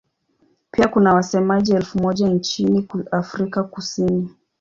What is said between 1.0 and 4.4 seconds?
wasemaji elfu moja nchini Afrika Kusini.